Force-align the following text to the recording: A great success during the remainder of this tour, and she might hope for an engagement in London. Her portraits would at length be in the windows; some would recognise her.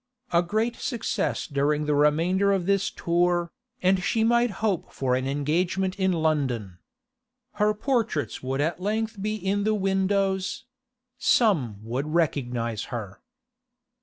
A 0.33 0.41
great 0.41 0.77
success 0.77 1.45
during 1.45 1.85
the 1.85 1.93
remainder 1.93 2.51
of 2.51 2.65
this 2.65 2.89
tour, 2.89 3.51
and 3.83 4.01
she 4.03 4.23
might 4.23 4.49
hope 4.65 4.91
for 4.91 5.13
an 5.13 5.27
engagement 5.27 5.93
in 5.99 6.11
London. 6.11 6.79
Her 7.61 7.75
portraits 7.75 8.41
would 8.41 8.61
at 8.61 8.81
length 8.81 9.21
be 9.21 9.35
in 9.35 9.63
the 9.63 9.75
windows; 9.75 10.65
some 11.19 11.77
would 11.83 12.07
recognise 12.15 12.85
her. 12.85 13.21